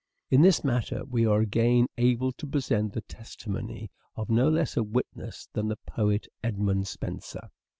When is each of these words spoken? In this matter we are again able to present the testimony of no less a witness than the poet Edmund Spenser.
In 0.31 0.41
this 0.41 0.63
matter 0.63 1.05
we 1.05 1.27
are 1.27 1.41
again 1.41 1.85
able 1.95 2.31
to 2.31 2.47
present 2.47 2.93
the 2.93 3.01
testimony 3.01 3.91
of 4.15 4.31
no 4.31 4.49
less 4.49 4.75
a 4.75 4.81
witness 4.81 5.47
than 5.53 5.67
the 5.67 5.77
poet 5.85 6.25
Edmund 6.43 6.87
Spenser. 6.87 7.49